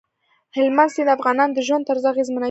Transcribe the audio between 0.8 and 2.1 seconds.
سیند د افغانانو د ژوند طرز